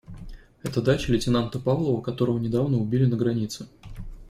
[0.63, 3.67] Это дача лейтенанта Павлова, которого недавно убили на границе.